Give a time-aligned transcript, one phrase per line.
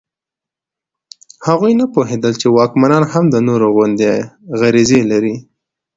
[1.47, 4.11] هغوی نه پوهېدل چې واکمنان هم د نورو غوندې
[4.59, 5.35] غریزې لري.